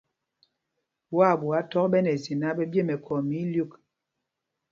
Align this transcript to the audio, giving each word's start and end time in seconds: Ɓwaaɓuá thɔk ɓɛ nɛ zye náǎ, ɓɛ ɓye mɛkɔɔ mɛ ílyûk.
Ɓwaaɓuá 1.11 1.59
thɔk 1.71 1.85
ɓɛ 1.91 1.99
nɛ 2.05 2.13
zye 2.23 2.33
náǎ, 2.41 2.51
ɓɛ 2.57 2.63
ɓye 2.71 2.81
mɛkɔɔ 2.87 3.17
mɛ 3.27 3.35
ílyûk. 3.45 3.71